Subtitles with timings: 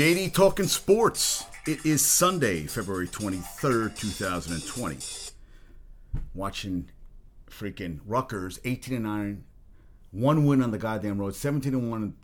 [0.00, 1.44] JD talking sports.
[1.66, 4.96] It is Sunday, February 23rd, 2020.
[6.32, 6.88] Watching
[7.50, 9.44] freaking Rutgers, 18 and 9,
[10.12, 12.14] one win on the goddamn road, 17 and 1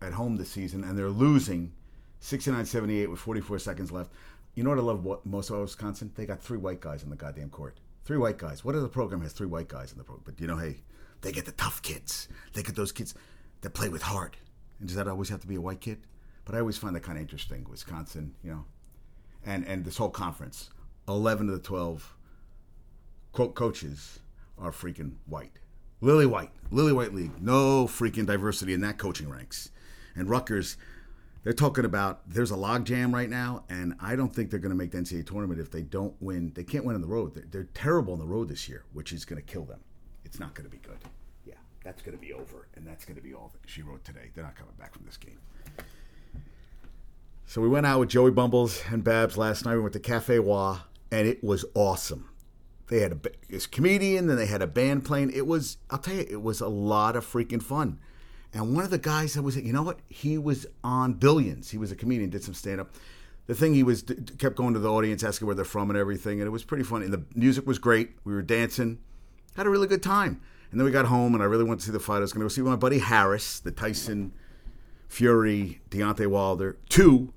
[0.00, 1.72] at home this season, and they're losing
[2.20, 4.12] 69 78 with 44 seconds left.
[4.54, 6.12] You know what I love most about Wisconsin?
[6.14, 7.80] They got three white guys in the goddamn court.
[8.04, 8.64] Three white guys.
[8.64, 10.22] What other program has three white guys in the program?
[10.24, 10.76] But you know, hey,
[11.20, 12.28] they get the tough kids.
[12.52, 13.16] They get those kids
[13.62, 14.36] that play with heart.
[14.78, 15.98] And does that always have to be a white kid?
[16.44, 17.66] But I always find that kind of interesting.
[17.68, 18.64] Wisconsin, you know,
[19.44, 20.70] and and this whole conference,
[21.08, 22.16] eleven of the twelve
[23.32, 24.20] quote coaches
[24.58, 25.58] are freaking white.
[26.00, 29.70] Lily White, Lily White League, no freaking diversity in that coaching ranks.
[30.16, 30.76] And Rutgers,
[31.44, 34.76] they're talking about there's a logjam right now, and I don't think they're going to
[34.76, 36.52] make the NCAA tournament if they don't win.
[36.54, 37.34] They can't win on the road.
[37.34, 39.80] They're, they're terrible on the road this year, which is going to kill them.
[40.24, 40.98] It's not going to be good.
[41.46, 44.04] Yeah, that's going to be over, and that's going to be all that she wrote
[44.04, 44.30] today.
[44.34, 45.38] They're not coming back from this game.
[47.46, 49.74] So we went out with Joey Bumbles and Babs last night.
[49.74, 50.80] We went to Cafe Wha,
[51.10, 52.28] and it was awesome.
[52.88, 55.30] They had a this comedian, then they had a band playing.
[55.32, 57.98] It was, I'll tell you, it was a lot of freaking fun.
[58.54, 60.00] And one of the guys that was, you know what?
[60.08, 61.70] He was on Billions.
[61.70, 62.90] He was a comedian, did some stand up.
[63.46, 64.04] The thing he was
[64.38, 66.84] kept going to the audience, asking where they're from and everything, and it was pretty
[66.84, 67.06] funny.
[67.06, 68.10] And the music was great.
[68.24, 68.98] We were dancing,
[69.56, 70.40] had a really good time.
[70.70, 72.16] And then we got home, and I really wanted to see the fight.
[72.16, 74.32] I was going to go see my buddy Harris, the Tyson
[75.08, 76.78] Fury, Deontay Wilder.
[76.88, 77.34] Two,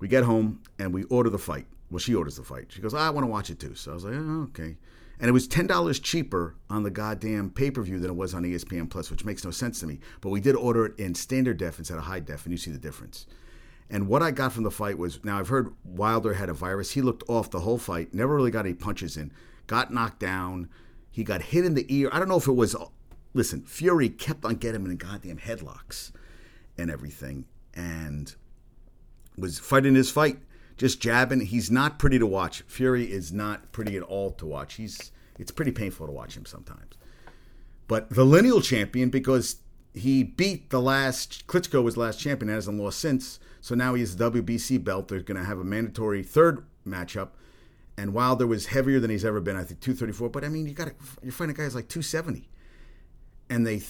[0.00, 1.66] we get home and we order the fight.
[1.90, 2.66] Well, she orders the fight.
[2.70, 3.74] She goes, ah, I want to watch it too.
[3.74, 4.76] So I was like, oh, okay.
[5.20, 8.32] And it was ten dollars cheaper on the goddamn pay per view than it was
[8.32, 10.00] on ESPN Plus, which makes no sense to me.
[10.20, 12.70] But we did order it in standard def instead of high def, and you see
[12.70, 13.26] the difference.
[13.90, 16.92] And what I got from the fight was now I've heard Wilder had a virus.
[16.92, 19.30] He looked off the whole fight, never really got any punches in,
[19.66, 20.70] got knocked down.
[21.10, 22.08] He got hit in the ear.
[22.12, 22.74] I don't know if it was.
[23.34, 26.12] Listen, Fury kept on getting him in goddamn headlocks
[26.78, 28.34] and everything, and
[29.40, 30.38] was fighting his fight
[30.80, 31.40] just jabbing.
[31.40, 32.62] He's not pretty to watch.
[32.62, 34.74] Fury is not pretty at all to watch.
[34.74, 36.94] He's it's pretty painful to watch him sometimes.
[37.86, 39.56] But the lineal champion because
[39.92, 43.40] he beat the last Klitschko was last champion hasn't lost since.
[43.60, 45.08] So now he has the WBC belt.
[45.08, 47.30] They're going to have a mandatory third matchup.
[47.98, 49.56] And Wilder was heavier than he's ever been.
[49.56, 50.30] I think 234.
[50.30, 52.48] But I mean, you got you're fighting guys like 270,
[53.50, 53.82] and they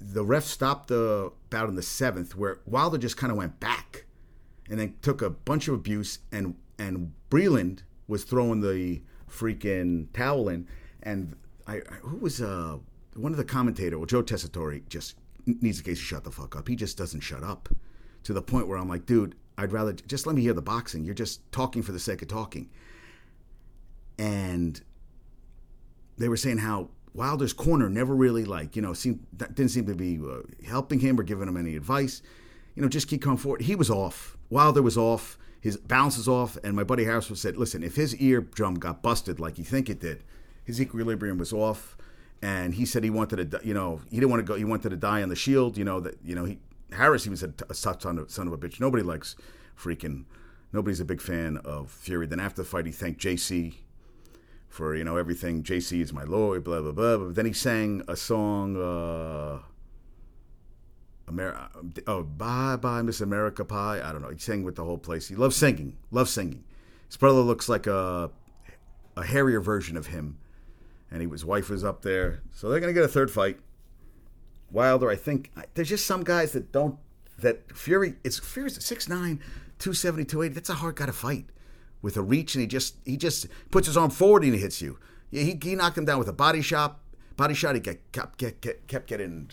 [0.00, 3.85] the ref stopped the bout in the seventh where Wilder just kind of went back
[4.68, 9.00] and then took a bunch of abuse and and Breland was throwing the
[9.30, 10.66] freaking towel in
[11.02, 12.78] and I, I who was uh
[13.14, 15.16] one of the commentator well Joe Tessitore just
[15.46, 16.68] needs a case to shut the fuck up.
[16.68, 17.68] He just doesn't shut up
[18.24, 21.04] to the point where I'm like dude I'd rather just let me hear the boxing.
[21.04, 22.68] You're just talking for the sake of talking.
[24.18, 24.80] And
[26.18, 29.94] they were saying how Wilder's corner never really like you know seemed didn't seem to
[29.94, 32.22] be uh, helping him or giving him any advice
[32.76, 36.28] you know just keep coming forward he was off Wilder was off, his balance was
[36.28, 39.90] off, and my buddy Harris said, "Listen, if his eardrum got busted like you think
[39.90, 40.22] it did,
[40.64, 41.96] his equilibrium was off."
[42.42, 44.54] And he said he wanted to, you know, he didn't want to go.
[44.54, 45.76] He wanted to die on the shield.
[45.76, 46.58] You know that, you know, he
[46.92, 48.78] Harris even said a son of, son of a bitch.
[48.78, 49.34] Nobody likes
[49.76, 50.24] freaking.
[50.72, 52.26] Nobody's a big fan of Fury.
[52.26, 53.74] Then after the fight, he thanked JC
[54.68, 55.62] for you know everything.
[55.62, 56.62] JC is my lord.
[56.62, 57.16] Blah blah blah.
[57.16, 58.76] But then he sang a song.
[58.76, 59.60] Uh,
[61.28, 61.68] America.
[61.74, 64.00] Uh, oh, bye bye, Miss America Pie.
[64.02, 64.30] I don't know.
[64.30, 65.28] He sang with the whole place.
[65.28, 65.96] He loves singing.
[66.10, 66.64] Loves singing.
[67.08, 68.30] His brother looks like a
[69.16, 70.38] a hairier version of him,
[71.10, 72.42] and he, his wife was up there.
[72.52, 73.58] So they're gonna get a third fight.
[74.70, 76.98] Wilder, I think there's just some guys that don't.
[77.38, 79.08] That Fury, it's Fury's 6'9",
[79.78, 80.54] 270, 280.
[80.54, 81.46] That's a hard guy to fight
[82.00, 84.80] with a reach, and he just he just puts his arm forward and he hits
[84.80, 84.98] you.
[85.30, 87.00] Yeah, he, he knocked him down with a body shot.
[87.36, 87.74] Body shot.
[87.74, 89.50] He kept, kept, kept getting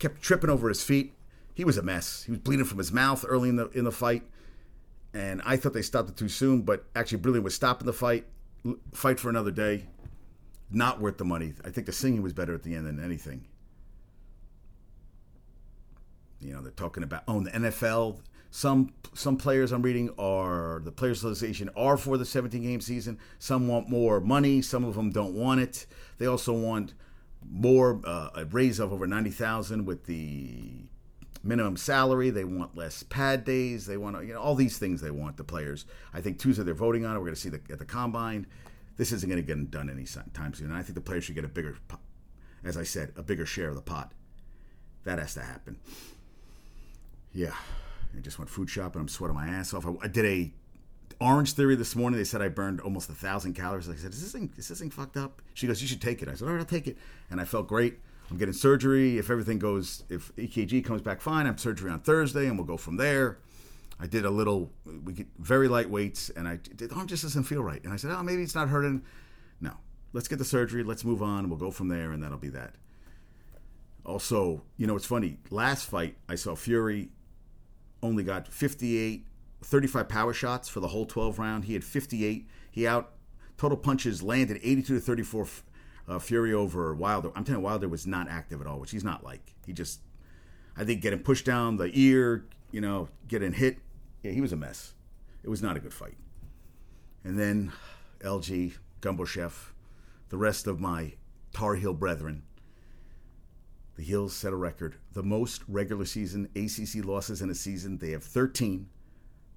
[0.00, 1.14] kept tripping over his feet.
[1.54, 2.24] He was a mess.
[2.24, 4.24] He was bleeding from his mouth early in the in the fight,
[5.14, 6.62] and I thought they stopped it too soon.
[6.62, 8.26] But actually, Breland was stopping the fight.
[8.92, 9.86] Fight for another day.
[10.70, 11.54] Not worth the money.
[11.64, 13.46] I think the singing was better at the end than anything.
[16.40, 18.20] You know, they're talking about oh, the NFL.
[18.50, 23.18] Some some players I'm reading are the Players Association are for the 17 game season.
[23.38, 24.62] Some want more money.
[24.62, 25.86] Some of them don't want it.
[26.18, 26.94] They also want
[27.48, 30.84] more uh, a raise of over 90,000 with the
[31.42, 32.30] minimum salary.
[32.30, 33.86] They want less pad days.
[33.86, 35.84] They want you know all these things they want the players.
[36.12, 37.18] I think Tuesday they're voting on it.
[37.18, 38.46] We're going to see the, at the combine.
[38.96, 40.04] This isn't going to get done any
[40.34, 40.68] time soon.
[40.68, 41.78] And I think the players should get a bigger,
[42.62, 44.12] as I said, a bigger share of the pot.
[45.04, 45.78] That has to happen.
[47.32, 47.54] Yeah,
[48.14, 49.00] I just went food shopping.
[49.00, 49.86] I'm sweating my ass off.
[49.86, 50.52] I, I did a
[51.20, 52.18] Orange Theory this morning.
[52.18, 53.88] They said I burned almost a thousand calories.
[53.88, 56.22] I said, "Is this thing is this thing fucked up?" She goes, "You should take
[56.22, 56.96] it." I said, "All right, I'll take it."
[57.30, 58.00] And I felt great.
[58.30, 59.18] I'm getting surgery.
[59.18, 62.76] If everything goes, if EKG comes back fine, I'm surgery on Thursday, and we'll go
[62.76, 63.38] from there.
[63.98, 64.72] I did a little,
[65.04, 67.82] we get very light weights, and I the arm just doesn't feel right.
[67.84, 69.02] And I said, oh, maybe it's not hurting.
[69.60, 69.72] No,
[70.12, 70.82] let's get the surgery.
[70.82, 71.50] Let's move on.
[71.50, 72.76] We'll go from there, and that'll be that.
[74.06, 75.38] Also, you know, it's funny.
[75.50, 77.10] Last fight, I saw Fury
[78.02, 79.26] only got 58,
[79.62, 81.64] 35 power shots for the whole 12 round.
[81.64, 82.48] He had 58.
[82.70, 83.12] He out
[83.56, 85.48] total punches landed 82 to 34.
[86.08, 87.30] Uh, Fury over Wilder.
[87.36, 89.54] I'm telling you, Wilder was not active at all, which he's not like.
[89.64, 90.00] He just,
[90.76, 93.78] I think, getting pushed down the ear, you know, getting hit.
[94.22, 94.94] Yeah, he was a mess.
[95.44, 96.16] It was not a good fight.
[97.22, 97.72] And then
[98.20, 99.72] LG, Gumbo Chef,
[100.30, 101.14] the rest of my
[101.52, 102.42] Tar Heel brethren.
[103.96, 104.96] The Heels set a record.
[105.12, 107.98] The most regular season ACC losses in a season.
[107.98, 108.88] They have 13.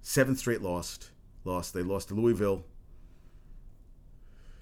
[0.03, 1.09] Seventh straight lost.
[1.43, 1.73] Lost.
[1.73, 2.63] They lost to Louisville.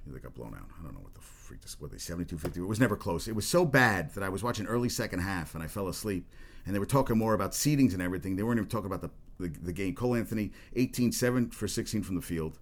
[0.07, 0.69] They got blown out.
[0.79, 1.79] I don't know what the freak this.
[1.79, 2.57] What they 72-50.
[2.57, 3.27] It was never close.
[3.27, 6.27] It was so bad that I was watching early second half and I fell asleep.
[6.65, 8.35] And they were talking more about seedings and everything.
[8.35, 9.09] They weren't even talking about the
[9.41, 9.95] the, the game.
[9.95, 12.59] Cole Anthony, 18-7 for 16 from the field.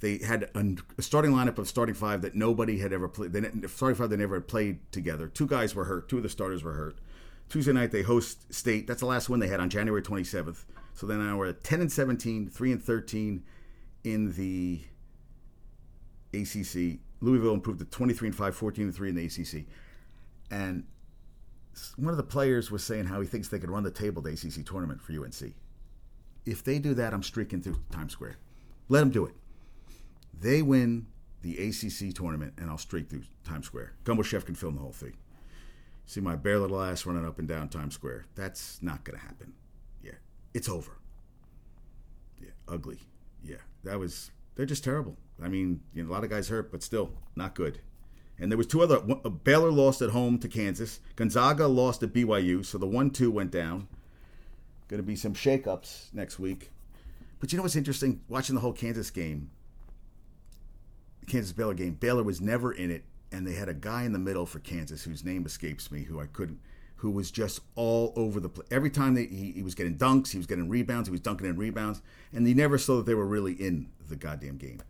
[0.00, 3.34] They had a starting lineup of starting five that nobody had ever played.
[3.34, 5.28] They, starting five they never had played together.
[5.28, 6.08] Two guys were hurt.
[6.08, 6.96] Two of the starters were hurt.
[7.50, 8.86] Tuesday night they host State.
[8.86, 10.64] That's the last one they had on January 27th.
[11.00, 13.42] So then now we're at 10 and 17, 3 and 13
[14.04, 14.82] in the
[16.34, 16.98] ACC.
[17.22, 19.64] Louisville improved to 23 and 5, 14 and 3 in the ACC.
[20.50, 20.84] And
[21.96, 24.32] one of the players was saying how he thinks they could run the table the
[24.32, 25.54] ACC tournament for UNC.
[26.44, 28.36] If they do that, I'm streaking through Times Square.
[28.90, 29.34] Let them do it.
[30.38, 31.06] They win
[31.40, 33.94] the ACC tournament, and I'll streak through Times Square.
[34.04, 35.16] Gumbo Chef can film the whole thing.
[36.04, 38.26] See my bare little ass running up and down Times Square.
[38.34, 39.54] That's not going to happen.
[40.54, 40.98] It's over.
[42.40, 42.98] Yeah, ugly.
[43.42, 44.30] Yeah, that was.
[44.54, 45.16] They're just terrible.
[45.42, 47.80] I mean, you know, a lot of guys hurt, but still not good.
[48.38, 48.98] And there was two other.
[48.98, 51.00] Uh, Baylor lost at home to Kansas.
[51.16, 53.86] Gonzaga lost at BYU, so the one-two went down.
[54.88, 56.70] Going to be some shakeups next week.
[57.38, 58.20] But you know what's interesting?
[58.28, 59.50] Watching the whole Kansas game,
[61.26, 64.18] Kansas Baylor game, Baylor was never in it, and they had a guy in the
[64.18, 66.60] middle for Kansas whose name escapes me, who I couldn't,
[67.00, 68.68] who was just all over the place.
[68.70, 71.46] Every time they, he, he was getting dunks, he was getting rebounds, he was dunking
[71.46, 74.82] in rebounds, and he never saw that they were really in the goddamn game.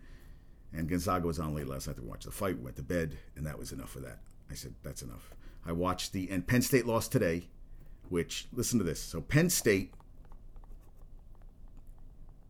[0.72, 2.58] And Gonzaga was on late last night to watch the fight.
[2.58, 4.18] We went to bed, and that was enough for that.
[4.50, 5.30] I said, that's enough.
[5.64, 7.44] I watched the, and Penn State lost today,
[8.08, 9.00] which, listen to this.
[9.00, 9.94] So Penn State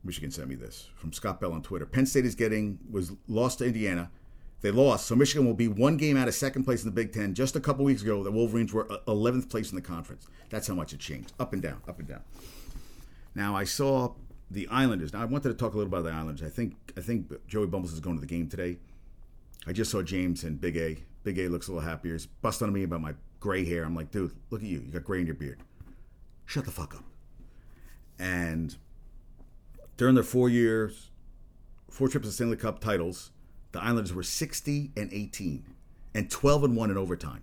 [0.02, 1.84] Michigan sent me this from Scott Bell on Twitter.
[1.84, 4.10] Penn State is getting was lost to Indiana.
[4.62, 7.12] They lost, so Michigan will be one game out of second place in the Big
[7.12, 7.34] Ten.
[7.34, 10.26] Just a couple weeks ago, the Wolverines were uh, 11th place in the conference.
[10.50, 12.20] That's how much it changed, up and down, up and down.
[13.34, 14.14] Now I saw
[14.50, 15.12] the Islanders.
[15.12, 16.46] Now I wanted to talk a little about the Islanders.
[16.46, 18.78] I think I think Joey Bumbles is going to the game today.
[19.66, 20.98] I just saw James and Big A.
[21.22, 22.12] Big A looks a little happier.
[22.12, 23.84] He's busting on me about my gray hair.
[23.84, 24.80] I'm like, dude, look at you.
[24.80, 25.60] You got gray in your beard.
[26.46, 27.04] Shut the fuck up.
[28.18, 28.76] And
[29.96, 31.10] during their four years,
[31.90, 33.30] four trips to Stanley Cup titles,
[33.72, 35.64] the Islanders were 60 and 18
[36.14, 37.43] and 12 and 1 in overtime.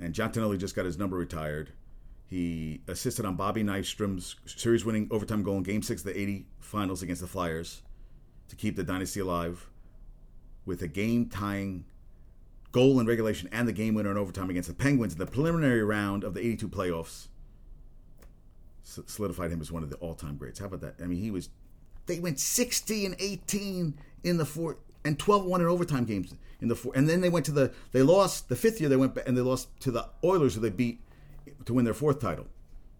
[0.00, 1.72] And John Tonelli just got his number retired.
[2.26, 6.46] He assisted on Bobby Nystrom's series winning overtime goal in game six of the 80
[6.60, 7.82] finals against the Flyers
[8.48, 9.68] to keep the dynasty alive
[10.64, 11.84] with a game tying
[12.72, 15.82] goal in regulation and the game winner in overtime against the Penguins in the preliminary
[15.82, 17.26] round of the 82 playoffs
[18.82, 20.58] solidified him as one of the all-time greats.
[20.58, 20.94] How about that?
[21.02, 21.48] I mean, he was.
[22.06, 26.74] They went 60 and 18 in the four and 12-1 in overtime games in the
[26.74, 27.72] four, and then they went to the.
[27.92, 28.88] They lost the fifth year.
[28.88, 31.00] They went and they lost to the Oilers, who they beat
[31.64, 32.46] to win their fourth title.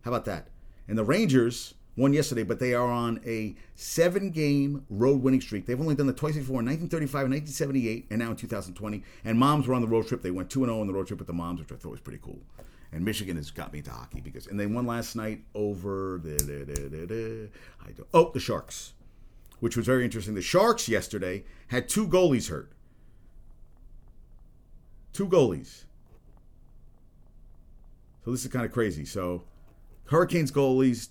[0.03, 0.49] How about that?
[0.89, 5.67] And the Rangers won yesterday, but they are on a seven-game road winning streak.
[5.67, 9.03] They've only done it twice before in 1935 and 1978, and now in 2020.
[9.25, 10.23] And Moms were on the road trip.
[10.23, 12.01] They went 2 0 on the road trip with the Moms, which I thought was
[12.01, 12.39] pretty cool
[12.93, 17.49] and Michigan has got me into hockey because and they won last night over the
[17.87, 18.95] I don't, oh the Sharks,
[19.61, 20.35] which was very interesting.
[20.35, 22.73] The Sharks yesterday had two goalies hurt,
[25.13, 25.85] two goalies.
[28.25, 29.05] So this is kind of crazy.
[29.05, 29.45] So
[30.07, 31.09] Hurricanes goalies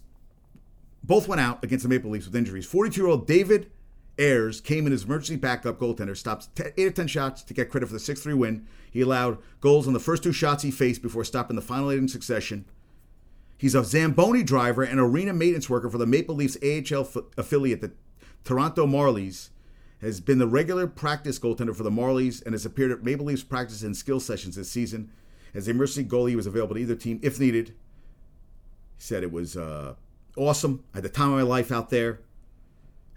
[1.03, 2.65] both went out against the Maple Leafs with injuries.
[2.65, 3.71] 42 year old David
[4.17, 7.87] Ayres came in as emergency backup goaltender, stopped 8 of 10 shots to get credit
[7.87, 8.67] for the 6 3 win.
[8.91, 11.99] He allowed goals on the first two shots he faced before stopping the final eight
[11.99, 12.65] in succession.
[13.57, 17.81] He's a Zamboni driver and arena maintenance worker for the Maple Leafs AHL f- affiliate,
[17.81, 17.91] the
[18.43, 19.49] Toronto Marlies.
[20.01, 23.43] Has been the regular practice goaltender for the Marlies and has appeared at Maple Leafs
[23.43, 25.11] practice and skill sessions this season.
[25.53, 27.69] As a emergency goalie, he was available to either team if needed.
[28.95, 29.95] He said it was uh,
[30.37, 30.85] awesome.
[30.93, 32.21] I had the time of my life out there.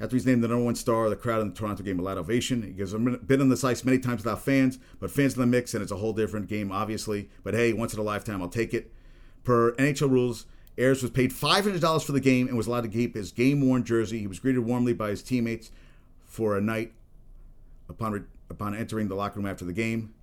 [0.00, 2.18] After he's named the number one star, the crowd in the Toronto game a loud
[2.18, 2.62] ovation.
[2.62, 5.74] He I've been on this ice many times without fans, but fans in the mix,
[5.74, 7.30] and it's a whole different game, obviously.
[7.44, 8.92] But hey, once in a lifetime, I'll take it.
[9.44, 10.46] Per NHL rules,
[10.78, 13.84] Ayres was paid $500 for the game and was allowed to keep his game worn
[13.84, 14.20] jersey.
[14.20, 15.70] He was greeted warmly by his teammates
[16.24, 16.92] for a night
[17.88, 20.14] upon, upon entering the locker room after the game.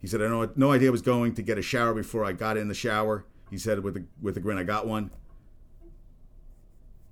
[0.00, 2.32] He said, I had no idea I was going to get a shower before I
[2.32, 3.24] got in the shower.
[3.50, 5.12] He said with a, with a grin, I got one.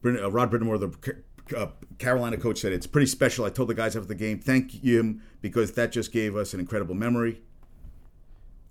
[0.04, 3.44] Uh, Rod Brind'Amour, the uh, Carolina coach, said, It's pretty special.
[3.44, 6.58] I told the guys after the game, thank him because that just gave us an
[6.58, 7.42] incredible memory.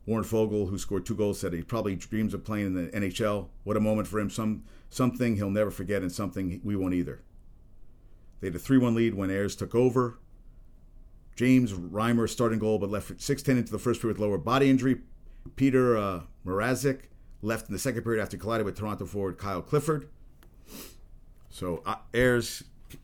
[0.10, 3.50] Warren Foegele, who scored two goals, said he probably dreams of playing in the NHL.
[3.64, 4.32] What a moment for him.
[4.32, 7.22] Some something he'll never forget and something we won't either.
[8.42, 10.18] They had a 3 1 lead when Ayres took over.
[11.36, 14.68] James Reimer starting goal, but left 6 10 into the first period with lower body
[14.68, 14.98] injury.
[15.56, 17.02] Peter uh, Mrazek
[17.44, 20.10] left in the second period after colliding with Toronto forward Kyle Clifford.
[21.52, 22.64] So uh, Ayres,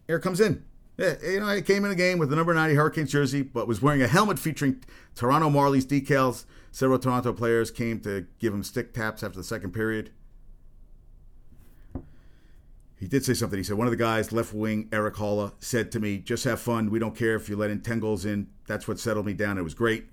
[0.10, 0.66] Air comes in.
[0.98, 3.82] You know, he came in the game with the number 90 Hurricanes jersey, but was
[3.82, 4.82] wearing a helmet featuring
[5.14, 6.46] Toronto Marlies decals.
[6.72, 10.12] Several Toronto players came to give him stick taps after the second period.
[12.98, 13.58] He did say something.
[13.58, 16.62] He said, One of the guys, left wing Erik Haula, said to me, Just have
[16.62, 16.90] fun.
[16.90, 18.48] We don't care if you let in 10 goals in.
[18.68, 19.58] That's what settled me down.
[19.58, 20.06] It was great.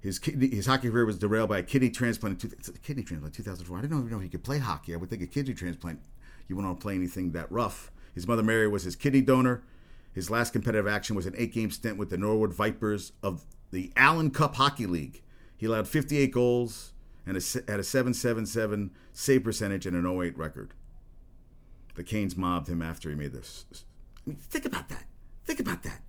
[0.00, 3.34] His kidney, his hockey career was derailed by a kidney transplant in two, kidney transplant
[3.34, 3.78] 2004.
[3.78, 4.94] I didn't even know he could play hockey.
[4.94, 6.00] I would think a kidney transplant,
[6.48, 7.92] you wouldn't want to play anything that rough.
[8.12, 9.62] His mother Mary was his kidney donor.
[10.12, 14.30] His last competitive action was an eight-game stint with the Norwood Vipers of the Allen
[14.30, 15.22] Cup Hockey League.
[15.56, 16.92] He allowed 58 goals
[17.26, 20.74] and had a 7.77 save percentage and an 08 record.
[21.94, 23.64] The Canes mobbed him after he made this.
[24.26, 25.04] I mean, think about that.
[25.44, 26.00] Think about that.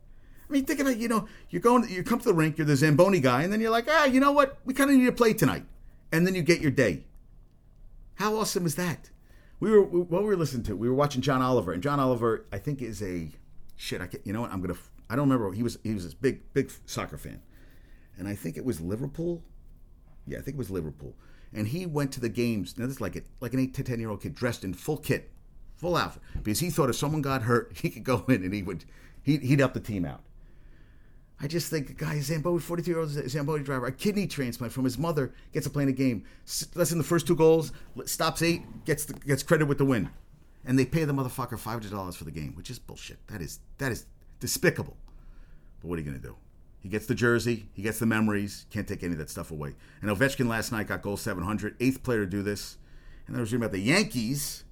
[0.50, 2.76] I mean, think about you know, you're going, you come to the rink, you're the
[2.76, 4.58] Zamboni guy, and then you're like, ah, you know what?
[4.66, 5.66] We kind of need to play tonight,
[6.12, 7.06] and then you get your day.
[8.16, 9.10] How awesome is that?
[9.60, 10.76] We were what we were listening to.
[10.76, 13.30] We were watching John Oliver, and John Oliver, I think, is a
[13.76, 14.02] shit.
[14.02, 14.52] I can't, you know what?
[14.52, 14.78] I'm gonna.
[15.10, 15.52] I don't remember.
[15.54, 17.42] He was he was this big big soccer fan,
[18.18, 19.44] and I think it was Liverpool.
[20.26, 21.14] Yeah, I think it was Liverpool.
[21.56, 22.78] And he went to the games.
[22.78, 24.74] Now this is like a, like an eight to ten year old kid dressed in
[24.74, 25.32] full kit,
[25.76, 28.64] full outfit, because he thought if someone got hurt, he could go in and he
[28.64, 28.86] would
[29.24, 30.22] he'd, he'd help the team out.
[31.42, 34.86] I just think a guy, Zamboni, 42 year old Zamboni driver, a kidney transplant from
[34.86, 36.24] his mother, gets to play in a game.
[36.74, 37.74] Less than the first two goals,
[38.06, 40.10] stops eight, gets the, gets credit with the win,
[40.66, 43.26] and they pay the motherfucker five hundred dollars for the game, which is bullshit.
[43.28, 44.06] That is that is
[44.40, 44.98] despicable.
[45.82, 46.36] But what are you gonna do?
[46.80, 48.66] He gets the jersey, he gets the memories.
[48.70, 49.76] Can't take any of that stuff away.
[50.02, 52.78] And Ovechkin last night got goal 700, eighth player to do this.
[53.26, 54.66] And I was reading about the Yankees,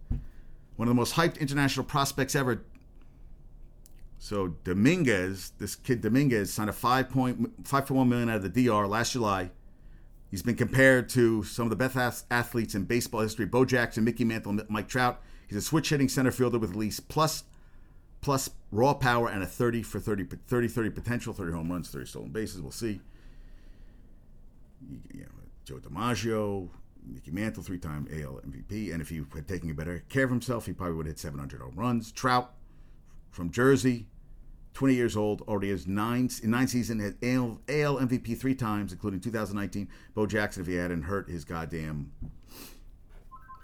[0.75, 2.65] one of the most hyped international prospects ever,
[4.24, 8.53] so Dominguez, this kid Dominguez, signed a five point five point one million out of
[8.53, 9.50] the DR last July.
[10.29, 14.24] He's been compared to some of the best athletes in baseball history: Bo Jackson, Mickey
[14.24, 15.19] Mantle, Mike Trout.
[15.51, 17.43] He's a switch hitting center fielder with at least plus
[18.22, 22.05] plus raw power and a 30 for 30 30 30 potential, 30 home runs, 30
[22.05, 22.62] stolen bases.
[22.62, 23.01] We'll see.
[25.13, 25.27] You know,
[25.65, 26.70] Joe DiMaggio,
[27.05, 30.72] Mickey Mantle, three-time AL MVP, and if he had taken better care of himself, he
[30.72, 32.13] probably would have hit 700 home runs.
[32.13, 32.53] Trout
[33.29, 34.08] from Jersey,
[34.74, 38.93] 20 years old, already has nine in nine seasons, had AL, AL MVP three times,
[38.93, 39.89] including 2019.
[40.13, 42.13] Bo Jackson, if he hadn't hurt his goddamn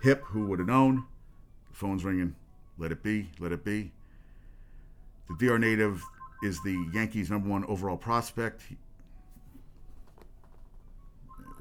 [0.01, 1.05] hip, who would have known?
[1.77, 2.35] Phone's ringing.
[2.77, 3.29] Let it be.
[3.39, 3.91] Let it be.
[5.29, 6.03] The DR native
[6.43, 8.63] is the Yankees' number one overall prospect.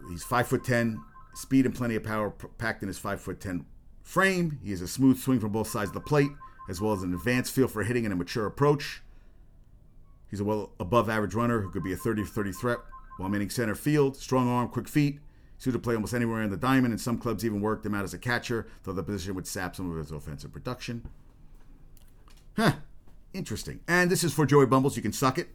[0.08, 1.02] He's five foot ten,
[1.34, 3.66] speed and plenty of power packed in his five foot ten
[4.02, 4.58] frame.
[4.62, 6.30] He has a smooth swing from both sides of the plate
[6.68, 9.02] as well as an advanced feel for hitting and a mature approach.
[10.30, 12.78] He's a well above average runner who could be a 30 30 threat
[13.18, 14.16] while manning center field.
[14.16, 15.20] Strong arm, quick feet.
[15.58, 18.04] Suited to play almost anywhere in the diamond, and some clubs even worked him out
[18.04, 21.08] as a catcher, though the position would sap some of his offensive production.
[22.56, 22.72] Huh.
[23.32, 23.80] Interesting.
[23.88, 24.96] And this is for Joey Bumbles.
[24.96, 25.48] You can suck it.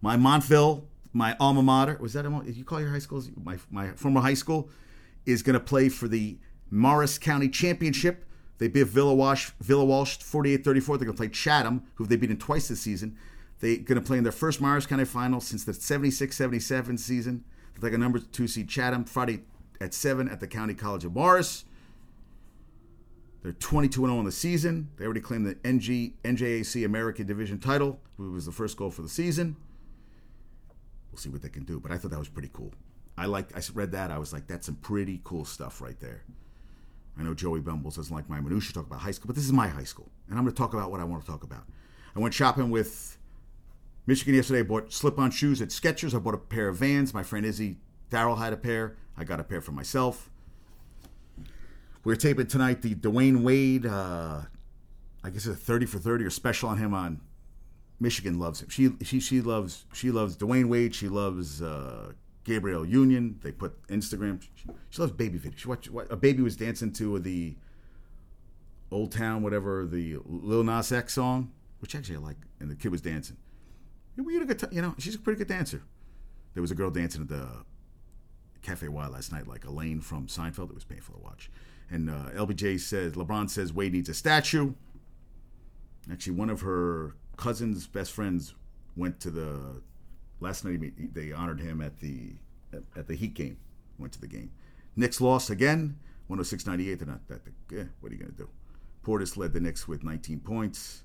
[0.00, 3.22] My Montville, my alma mater, was that, did you call your high school?
[3.42, 4.68] My, my former high school
[5.26, 6.38] is going to play for the
[6.70, 8.24] Morris County Championship
[8.60, 10.98] they beat Villa Walsh, Villa Walsh 48 34.
[10.98, 13.16] They're going to play Chatham, who they've beaten twice this season.
[13.60, 17.44] They're going to play in their first Morris County final since the 76 77 season.
[17.80, 19.40] Like a number two seed Chatham Friday
[19.80, 21.64] at 7 at the County College of Morris.
[23.42, 24.90] They're 22 0 in the season.
[24.96, 29.02] They already claimed the NG, NJAC American Division title, which was the first goal for
[29.02, 29.56] the season.
[31.10, 32.72] We'll see what they can do, but I thought that was pretty cool.
[33.16, 33.56] I like.
[33.56, 34.10] I read that.
[34.10, 36.22] I was like, that's some pretty cool stuff right there.
[37.18, 39.52] I know Joey Bumbles doesn't like my minutia talk about high school, but this is
[39.52, 41.64] my high school, and I'm going to talk about what I want to talk about.
[42.14, 43.18] I went shopping with
[44.06, 44.60] Michigan yesterday.
[44.60, 46.14] I bought slip-on shoes at Skechers.
[46.14, 47.14] I bought a pair of Vans.
[47.14, 47.78] My friend Izzy
[48.10, 48.96] Darrell had a pair.
[49.16, 50.30] I got a pair for myself.
[52.04, 53.86] We're taping tonight the Dwyane Wade.
[53.86, 54.42] Uh,
[55.22, 57.20] I guess it's a 30 for 30 or special on him on
[58.00, 58.70] Michigan loves him.
[58.70, 60.94] She she she loves she loves Dwyane Wade.
[60.94, 62.12] She loves uh,
[62.44, 63.38] Gabrielle Union.
[63.42, 64.42] They put Instagram.
[64.42, 64.50] She,
[64.88, 65.58] she loves baby videos.
[65.58, 67.56] She watched a baby was dancing to the
[68.90, 72.90] Old Town, whatever the Lil Nas X song, which actually I like, and the kid
[72.90, 73.36] was dancing.
[74.16, 74.70] We had a good time.
[74.72, 75.82] You know, she's a pretty good dancer.
[76.54, 77.46] There was a girl dancing at the
[78.62, 80.70] Cafe Y last night, like Elaine from Seinfeld.
[80.70, 81.50] It was painful to watch.
[81.90, 84.74] And uh, LBJ says LeBron says Wade needs a statue.
[86.10, 88.54] Actually, one of her cousin's best friends
[88.96, 89.82] went to the
[90.40, 91.14] last night.
[91.14, 92.34] They honored him at the
[92.96, 93.58] at the Heat game.
[93.98, 94.50] Went to the game.
[94.96, 95.98] Knicks lost again,
[96.30, 96.98] 106-98.
[96.98, 97.40] They're not that.
[97.70, 98.48] Yeah, what are you gonna do?
[99.04, 101.04] Portis led the Knicks with 19 points.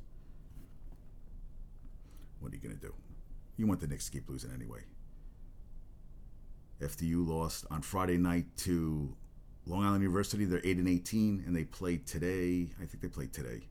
[2.46, 2.94] What are you gonna do?
[3.58, 4.82] You want the Knicks to keep losing anyway.
[6.80, 9.16] FDU lost on Friday night to
[9.66, 10.46] Long Island University.
[10.46, 12.70] They're eight and 18, and they played today.
[12.80, 13.62] I think they played today.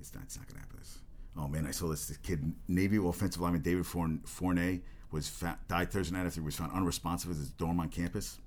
[0.00, 0.24] It's not.
[0.24, 0.78] It's not gonna happen.
[0.80, 0.98] This.
[1.38, 5.92] Oh man, I saw this, this kid, Navy offensive lineman David Forney, was found, died
[5.92, 8.40] Thursday night after he was found unresponsive at his dorm on campus.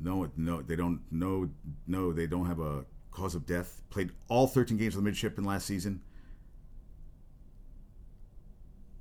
[0.00, 1.02] No, no, they don't.
[1.10, 1.50] No,
[1.86, 3.82] no, they don't have a cause of death.
[3.90, 6.00] Played all 13 games of the midshipman last season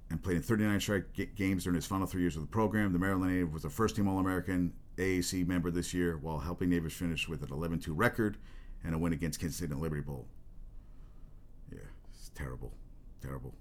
[0.10, 2.94] and played in 39 straight games during his final three years with the program.
[2.94, 6.70] The Maryland native was a first team All American AAC member this year while helping
[6.70, 8.38] Navers finish with an 11 2 record
[8.84, 10.28] and a win against Kansas State in the Liberty Bowl.
[11.72, 11.80] Yeah,
[12.14, 12.74] it's terrible.
[13.22, 13.54] Terrible.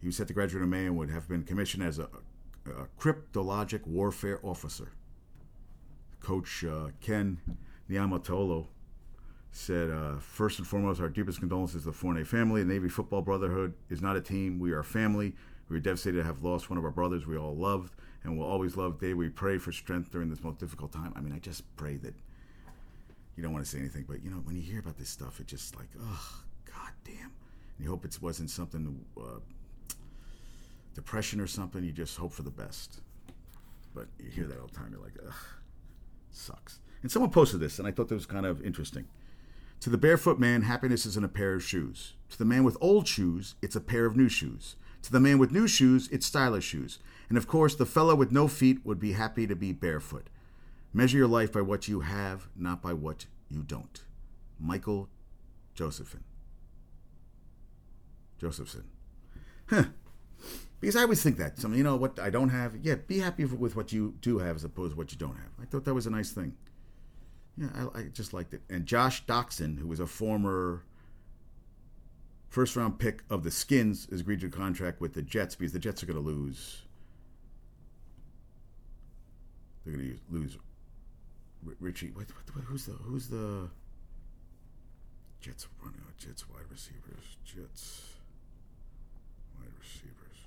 [0.00, 2.08] He was set to graduate in May and would have been commissioned as a,
[2.66, 4.92] a cryptologic warfare officer.
[6.20, 7.40] Coach uh, Ken
[7.88, 8.66] Niumatalolo
[9.56, 12.62] said, uh, first and foremost, our deepest condolences to the Forney family.
[12.62, 14.58] The Navy Football Brotherhood is not a team.
[14.58, 15.34] We are a family.
[15.68, 17.94] We are devastated to have lost one of our brothers we all loved
[18.24, 18.98] and will always love.
[18.98, 21.12] Dave, we pray for strength during this most difficult time.
[21.14, 22.14] I mean, I just pray that
[23.36, 25.38] you don't want to say anything, but you know, when you hear about this stuff,
[25.38, 27.14] it's just like, oh, god damn.
[27.16, 27.32] And
[27.78, 29.38] you hope it wasn't something, uh,
[30.94, 31.84] depression or something.
[31.84, 33.00] You just hope for the best.
[33.94, 34.88] But you hear that all the time.
[34.90, 35.34] You're like, ugh,
[36.32, 36.80] sucks.
[37.02, 39.06] And someone posted this, and I thought that was kind of interesting.
[39.80, 42.14] To the barefoot man, happiness isn't a pair of shoes.
[42.30, 44.76] To the man with old shoes, it's a pair of new shoes.
[45.02, 46.98] To the man with new shoes, it's stylish shoes.
[47.28, 50.28] And of course, the fellow with no feet would be happy to be barefoot.
[50.92, 54.00] Measure your life by what you have, not by what you don't.
[54.58, 55.08] Michael
[55.74, 56.24] Josephson.
[58.38, 58.84] Josephson.
[59.66, 59.84] Huh.
[60.80, 61.58] Because I always think that.
[61.58, 64.56] Something, you know, what I don't have, yeah, be happy with what you do have
[64.56, 65.50] as opposed to what you don't have.
[65.60, 66.56] I thought that was a nice thing.
[67.56, 68.62] Yeah, I, I just liked it.
[68.68, 70.82] And Josh Doctson, who was a former
[72.48, 75.72] first round pick of the Skins, has agreed to a contract with the Jets because
[75.72, 76.82] the Jets are going to lose.
[79.84, 80.58] They're going to lose
[81.80, 82.10] Richie.
[82.14, 83.68] What, what, who's the who's the
[85.40, 86.00] Jets running?
[86.06, 86.16] Out?
[86.18, 87.36] Jets wide receivers.
[87.44, 88.14] Jets
[89.58, 90.38] wide receivers.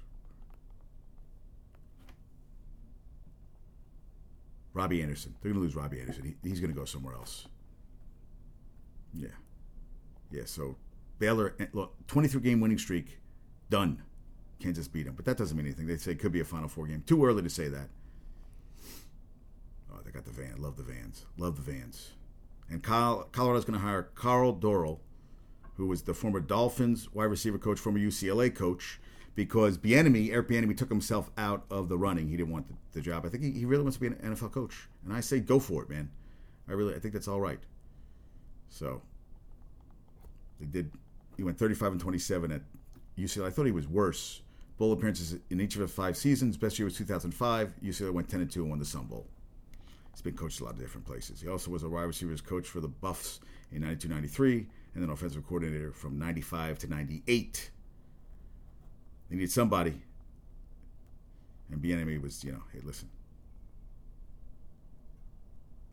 [4.78, 5.36] Robbie Anderson.
[5.42, 6.24] They're going to lose Robbie Anderson.
[6.24, 7.48] He, he's going to go somewhere else.
[9.12, 9.30] Yeah.
[10.32, 10.78] Yeah, so
[11.18, 13.20] Baylor, eh, look, 23 game winning streak,
[13.72, 14.04] done.
[14.60, 15.16] Kansas beat them.
[15.16, 15.88] But that doesn't mean anything.
[15.88, 17.04] They say it could be a Final Four game.
[17.06, 17.90] Too early to say that.
[19.92, 20.62] Oh, they got the van.
[20.62, 21.26] Love the vans.
[21.38, 22.12] Love the vans.
[22.70, 25.00] And Kyle, Colorado's going to hire Karl Dorrell,
[25.76, 29.00] who was the former Dolphins wide receiver coach, former UCLA coach
[29.38, 32.28] because Bieniemy, Eric Bieniemy, took himself out of the running.
[32.28, 33.23] He didn't want the, the job.
[33.23, 35.60] I think he, he, really wants to be an NFL coach, and I say go
[35.60, 36.10] for it, man.
[36.67, 37.60] I really, I think that's all right.
[38.69, 39.04] So
[40.60, 40.91] they did.
[41.38, 42.62] He went 35 and 27 at
[43.15, 43.45] UCLA.
[43.45, 44.41] I thought he was worse.
[44.80, 46.58] Bowl appearances in each of his five seasons.
[46.58, 47.73] Best year was 2005.
[47.84, 49.28] UCLA went 10 and 2 and won the Sun Bowl.
[50.13, 51.41] He's been coached a lot of different places.
[51.41, 53.39] He also was a wide receivers coach for the Buffs
[53.71, 57.69] in 92 93, and then offensive coordinator from 95 to 98.
[59.30, 60.02] They need somebody.
[61.72, 63.10] And Bieniemy was, you know, hey, listen.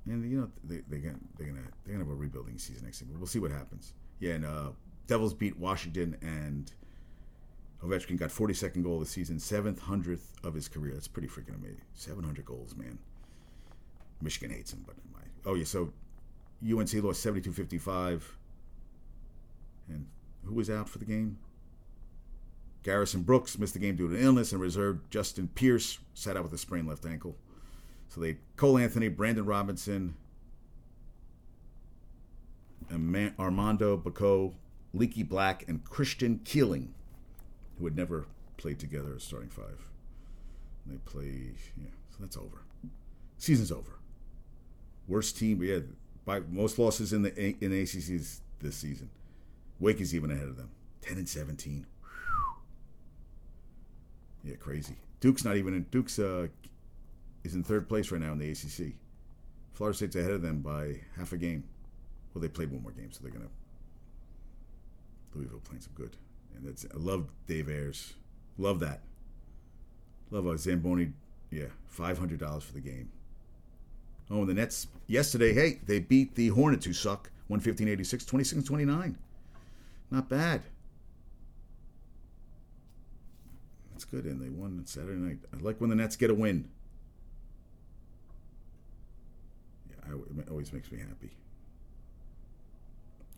[0.07, 3.01] And you know they they gonna they're gonna they're gonna have a rebuilding season next
[3.01, 3.11] year.
[3.17, 3.95] We'll see what happens.
[4.21, 4.69] Yeah, and uh,
[5.07, 6.71] Devils beat Washington, and
[7.83, 10.93] Ovechkin got 42nd goal of the season, seventh hundredth of his career.
[10.93, 11.83] That's pretty freaking amazing.
[11.95, 12.99] 700 goals, man.
[14.21, 15.65] Michigan hates him, but my oh yeah.
[15.65, 15.93] So
[16.63, 18.23] UNC lost 72-55,
[19.89, 20.07] and
[20.45, 21.39] who was out for the game?
[22.85, 26.53] Garrison Brooks missed the game due to illness, and reserve Justin Pierce sat out with
[26.53, 27.35] a sprained left ankle.
[28.09, 30.15] So they Cole Anthony, Brandon Robinson,
[32.93, 34.55] Armando Bacot,
[34.93, 36.95] Leaky Black, and Christian Keeling,
[37.79, 38.27] who had never
[38.59, 39.87] played together as starting five.
[40.87, 42.63] They play, yeah, so that's over.
[43.39, 43.99] Season's over.
[45.09, 45.79] Worst team, yeah,
[46.27, 49.09] by most losses in the in the ACCs this season.
[49.81, 50.71] Wake is even ahead of them,
[51.01, 51.87] ten and seventeen.
[54.45, 54.97] Yeah, crazy.
[55.21, 55.83] Duke's not even in.
[55.91, 56.49] Duke's uh,
[57.45, 58.95] is in third place right now in the ACC.
[59.73, 61.65] Florida State's ahead of them by half a game.
[62.33, 63.49] Well, they played one more game, so they're gonna.
[65.35, 66.17] Louisville playing some good,
[66.55, 66.85] and it's.
[66.85, 68.15] I love Dave Ayres.
[68.59, 69.01] Love that.
[70.31, 71.13] Love a Zamboni.
[71.51, 73.11] Yeah, five hundred dollars for the game.
[74.31, 75.53] Oh, and the Nets yesterday.
[75.53, 77.31] Hey, they beat the Hornets, who suck.
[77.51, 79.15] 115-86, 26-29.
[80.11, 80.63] Not bad.
[83.95, 85.39] That's good, and they won on Saturday night.
[85.53, 86.69] I like when the Nets get a win.
[89.89, 91.31] Yeah, it always makes me happy.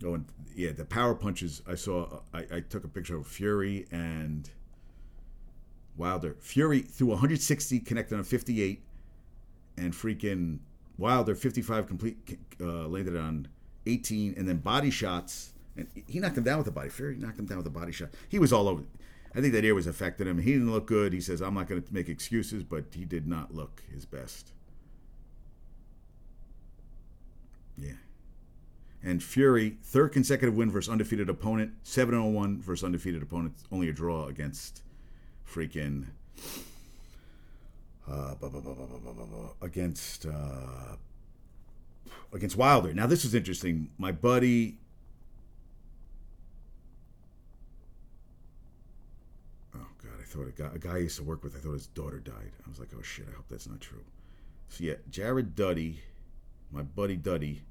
[0.03, 2.21] Oh, and yeah, the power punches I saw.
[2.33, 4.49] I, I took a picture of Fury and
[5.99, 6.37] Wilder.
[6.41, 8.83] Fury threw 160, connected on 58,
[9.77, 10.61] and freaking
[10.97, 13.49] Wilder 55 complete uh, landed on
[13.85, 15.53] 18, and then body shots.
[15.77, 16.89] And he knocked him down with a body.
[16.89, 18.09] Fury knocked him down with a body shot.
[18.31, 18.85] He was all over.
[19.37, 20.39] I think that ear was affecting him.
[20.39, 21.13] He didn't look good.
[21.13, 24.53] He says, "I'm not going to make excuses," but he did not look his best.
[27.77, 27.93] Yeah.
[29.03, 33.93] And Fury, third consecutive win versus undefeated opponent, 7 1 versus undefeated opponent, only a
[33.93, 34.83] draw against
[35.49, 36.07] freaking.
[38.11, 38.35] Uh,
[39.61, 40.97] against uh,
[42.33, 42.95] against Wilder.
[42.95, 43.91] Now this is interesting.
[43.99, 44.79] My buddy.
[49.75, 50.16] Oh God!
[50.16, 51.57] I thought a guy, a guy I used to work with.
[51.57, 52.53] I thought his daughter died.
[52.65, 53.27] I was like, oh shit!
[53.31, 54.05] I hope that's not true.
[54.69, 56.01] So yeah, Jared Duddy,
[56.71, 57.63] my buddy Duddy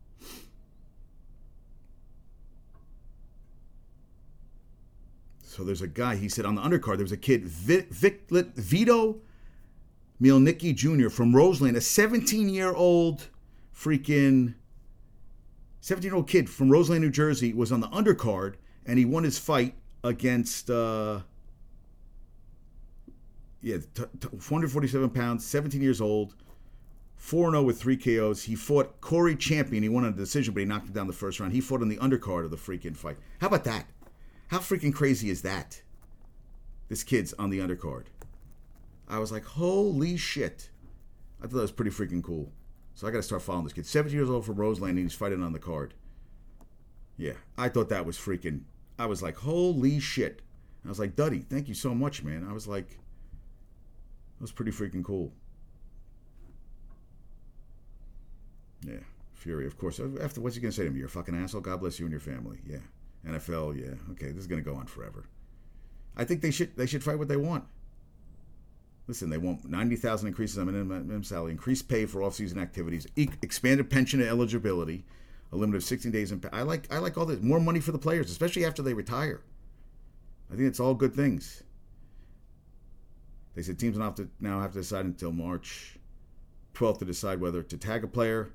[5.56, 8.28] So there's a guy, he said on the undercard, there was a kid, Vic, Vic,
[8.30, 9.22] Vito
[10.22, 11.08] Mielnicki Jr.
[11.08, 13.30] from Roseland, a 17 year old
[13.74, 14.56] freaking
[15.80, 19.24] 17 year old kid from Roseland, New Jersey, was on the undercard and he won
[19.24, 21.22] his fight against, uh,
[23.66, 26.36] yeah, t- t- 447 pounds, 17 years old,
[27.16, 28.44] 4 0 with three KOs.
[28.44, 29.82] He fought Corey Champion.
[29.82, 31.52] He won on a decision, but he knocked him down the first round.
[31.52, 33.18] He fought on the undercard of the freaking fight.
[33.42, 33.88] How about that?
[34.50, 35.82] How freaking crazy is that?
[36.90, 38.06] This kid's on the undercard.
[39.10, 40.70] I was like, holy shit.
[41.40, 42.52] I thought that was pretty freaking cool.
[42.94, 43.88] So I got to start following this kid.
[43.88, 45.96] 17 years old from Roseland, and he's fighting on the card.
[47.18, 48.62] Yeah, I thought that was freaking.
[49.00, 50.44] I was like, holy shit.
[50.86, 52.46] I was like, Duddy, thank you so much, man.
[52.48, 53.00] I was like,
[54.38, 55.32] that was pretty freaking cool.
[58.86, 59.00] Yeah,
[59.34, 60.00] Fury, of course.
[60.22, 61.00] After what's he gonna say to me?
[61.00, 61.62] You're a fucking asshole.
[61.62, 62.60] God bless you and your family.
[62.66, 62.80] Yeah.
[63.28, 65.26] NFL, yeah, okay, this is to go on forever.
[66.16, 67.66] I think they should they should fight what they want.
[69.08, 73.30] Listen, they want ninety thousand increases on minimum salary, increased pay for off-season activities, e-
[73.42, 75.06] expanded pension eligibility,
[75.52, 76.32] a limit of sixteen days.
[76.32, 78.94] In I like I like all this more money for the players, especially after they
[78.94, 79.42] retire.
[80.52, 81.64] I think it's all good things.
[83.56, 85.98] They said teams now have to now have to decide until March
[86.74, 88.52] 12th to decide whether to tag a player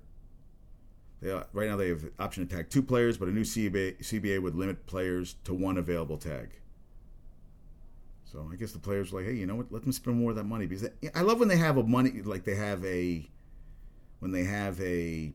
[1.20, 3.98] they, uh, right now, they have option to tag two players, but a new CBA,
[3.98, 6.50] CBA would limit players to one available tag.
[8.24, 9.70] So I guess the players are like, hey, you know what?
[9.70, 11.82] Let them spend more of that money because they, I love when they have a
[11.82, 13.28] money like they have a
[14.20, 15.32] when they have a.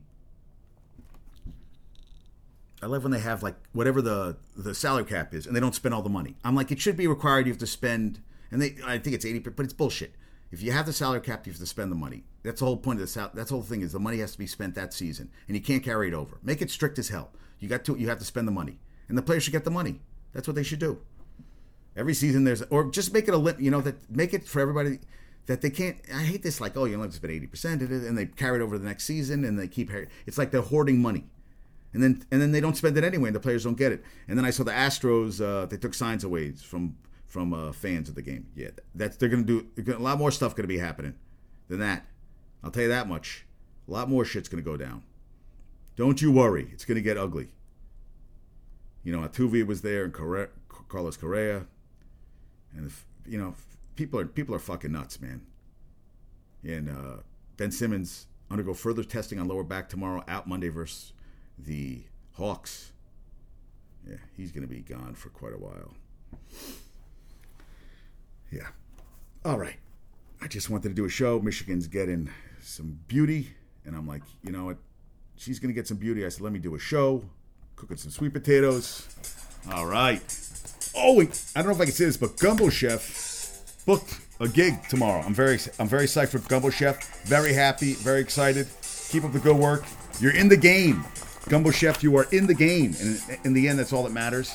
[2.82, 5.74] I love when they have like whatever the the salary cap is, and they don't
[5.74, 6.36] spend all the money.
[6.42, 7.46] I'm like, it should be required.
[7.46, 10.14] You have to spend, and they I think it's eighty, but it's bullshit.
[10.52, 12.24] If you have the salary cap, you have to spend the money.
[12.42, 14.32] That's the whole point of the sal- that's the whole thing is the money has
[14.32, 16.38] to be spent that season, and you can't carry it over.
[16.42, 17.30] Make it strict as hell.
[17.58, 18.78] You got to you have to spend the money,
[19.08, 20.00] and the players should get the money.
[20.32, 21.00] That's what they should do.
[21.96, 23.60] Every season there's or just make it a limit.
[23.60, 25.00] You know that make it for everybody
[25.46, 25.98] that they can't.
[26.14, 28.60] I hate this like oh you only have to spend eighty percent and they carry
[28.60, 29.90] it over the next season, and they keep
[30.26, 31.24] it's like they're hoarding money.
[31.92, 34.04] And then, and then they don't spend it anyway, and the players don't get it.
[34.28, 36.94] And then I saw the Astros; uh, they took signs away from
[37.26, 38.46] from uh, fans of the game.
[38.54, 41.14] Yeah, that's they're gonna do a lot more stuff gonna be happening
[41.68, 42.06] than that.
[42.62, 43.44] I'll tell you that much.
[43.88, 45.02] A lot more shit's gonna go down.
[45.96, 46.68] Don't you worry.
[46.72, 47.48] It's gonna get ugly.
[49.02, 50.48] You know, Altuve was there and Correa,
[50.88, 51.66] Carlos Correa,
[52.74, 53.54] and if, you know
[53.96, 55.42] people are people are fucking nuts, man.
[56.62, 57.22] And uh,
[57.56, 60.24] Ben Simmons undergo further testing on lower back tomorrow.
[60.28, 61.12] Out Monday versus
[61.58, 62.92] the Hawks.
[64.08, 65.94] Yeah, he's gonna be gone for quite a while.
[68.50, 68.68] Yeah.
[69.44, 69.76] All right.
[70.40, 71.40] I just wanted to do a show.
[71.40, 72.30] Michigan's getting
[72.60, 73.50] some beauty.
[73.84, 74.76] And I'm like, you know what?
[75.36, 76.24] She's going to get some beauty.
[76.24, 77.24] I said, let me do a show.
[77.76, 79.06] Cooking some sweet potatoes.
[79.72, 80.22] All right.
[80.94, 81.42] Oh, wait.
[81.54, 85.22] I don't know if I can say this, but Gumbo Chef booked a gig tomorrow.
[85.22, 87.24] I'm very, I'm very psyched for Gumbo Chef.
[87.24, 88.66] Very happy, very excited.
[89.10, 89.84] Keep up the good work.
[90.20, 91.04] You're in the game.
[91.48, 92.94] Gumbo Chef, you are in the game.
[93.00, 94.54] And in the end, that's all that matters.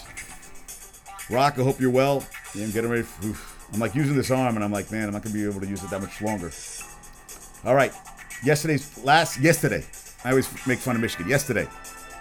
[1.29, 2.25] Rock, I hope you're well.
[2.55, 3.33] I'm getting ready for,
[3.73, 5.67] I'm like using this arm, and I'm like, man, I'm not gonna be able to
[5.67, 6.51] use it that much longer.
[7.65, 7.93] All right,
[8.43, 9.85] yesterday's last yesterday.
[10.23, 11.27] I always make fun of Michigan.
[11.29, 11.67] Yesterday,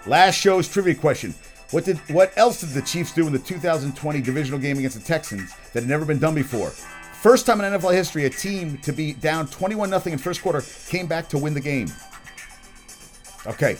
[0.05, 1.35] last show's trivia question.
[1.71, 5.03] What did what else did the Chiefs do in the 2020 divisional game against the
[5.03, 6.69] Texans that had never been done before?
[6.69, 10.63] First time in NFL history, a team to be down 21 0 in first quarter
[10.89, 11.87] came back to win the game.
[13.45, 13.77] Okay.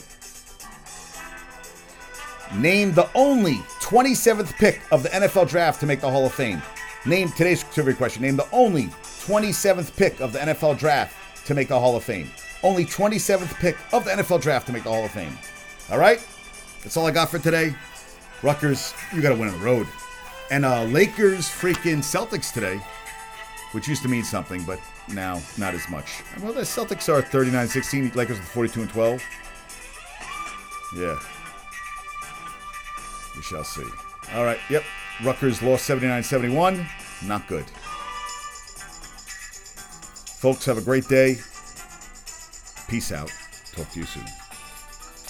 [2.54, 6.62] Name the only 27th pick of the NFL draft to make the Hall of Fame.
[7.04, 8.22] Name today's trivia question.
[8.22, 12.30] Name the only 27th pick of the NFL draft to make the Hall of Fame.
[12.62, 15.36] Only 27th pick of the NFL draft to make the Hall of Fame.
[15.90, 16.24] All right?
[16.82, 17.74] That's all I got for today.
[18.42, 19.88] Rutgers, you got to win on the road.
[20.52, 22.80] And uh, Lakers freaking Celtics today,
[23.72, 26.22] which used to mean something, but now not as much.
[26.40, 29.22] Well, the Celtics are 39 16, Lakers are 42 and 12.
[30.96, 31.18] Yeah.
[33.34, 33.86] We shall see.
[34.34, 34.84] All right, yep.
[35.22, 36.86] Rutgers lost 79 71.
[37.26, 37.64] Not good.
[40.40, 41.36] Folks, have a great day.
[42.88, 43.30] Peace out.
[43.72, 44.41] Talk to you soon.